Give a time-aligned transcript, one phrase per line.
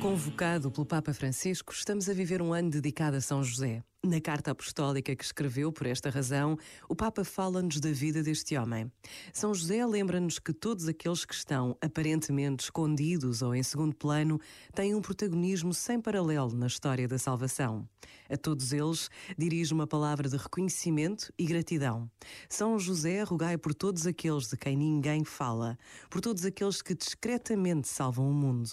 [0.00, 3.82] Convocado pelo Papa Francisco, estamos a viver um ano dedicado a São José.
[4.04, 8.92] Na carta apostólica que escreveu por esta razão, o Papa fala-nos da vida deste homem.
[9.32, 14.38] São José lembra-nos que todos aqueles que estão aparentemente escondidos ou em segundo plano
[14.74, 17.88] têm um protagonismo sem paralelo na história da salvação.
[18.28, 22.10] A todos eles dirige uma palavra de reconhecimento e gratidão.
[22.46, 25.78] São José rogai por todos aqueles de quem ninguém fala,
[26.10, 28.68] por todos aqueles que discretamente salvam o mundo.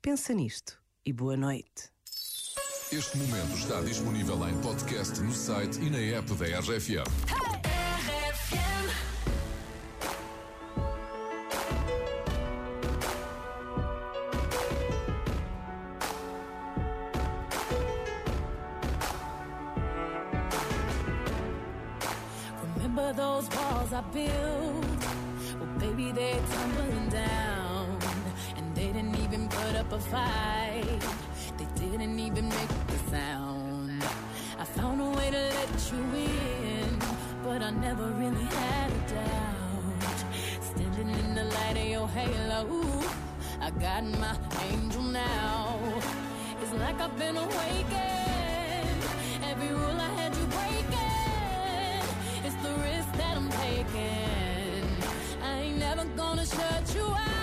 [0.00, 1.95] Pensa nisto e boa noite.
[2.92, 7.02] Este momento está disponível em podcast no site e na app da RFM.
[22.62, 24.30] Remember those walls I built?
[25.58, 27.98] Well, baby, they're tumbling down.
[28.56, 30.65] And they didn't even put up a fight.
[31.98, 34.04] Didn't even make a sound.
[34.58, 36.98] I found a way to let you in,
[37.42, 40.18] but I never really had a doubt.
[40.60, 43.02] Standing in the light of your halo,
[43.62, 44.36] I got my
[44.68, 45.78] angel now.
[46.60, 49.02] It's like I've been awakened.
[49.50, 52.04] Every rule I had you breaking.
[52.44, 54.84] It's the risk that I'm taking.
[55.42, 57.35] I ain't never gonna shut you out.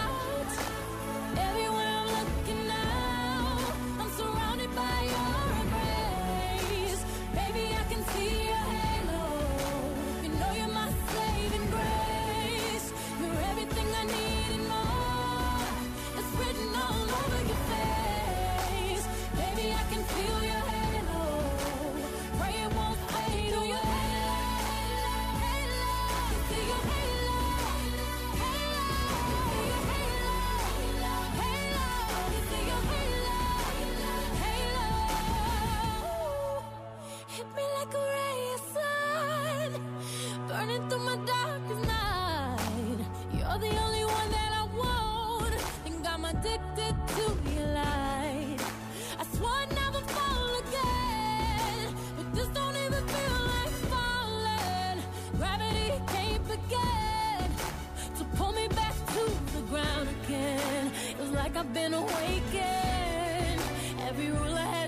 [61.64, 63.62] I've been awakened.
[64.02, 64.83] Every rule I had